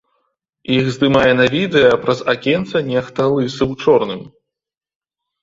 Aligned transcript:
Іх 0.77 0.87
здымае 0.95 1.33
на 1.39 1.45
відэа 1.55 1.99
праз 2.07 2.19
акенца 2.33 2.77
нехта 2.89 3.29
лысы 3.35 3.61
ў 3.71 3.87
чорным. 3.87 4.21